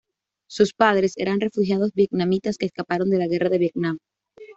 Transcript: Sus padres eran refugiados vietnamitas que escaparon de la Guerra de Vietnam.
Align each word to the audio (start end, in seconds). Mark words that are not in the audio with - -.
Sus 0.49 0.73
padres 0.73 1.13
eran 1.15 1.39
refugiados 1.41 1.91
vietnamitas 1.93 2.57
que 2.57 2.65
escaparon 2.65 3.11
de 3.11 3.19
la 3.19 3.27
Guerra 3.27 3.49
de 3.49 3.59
Vietnam. 3.59 3.99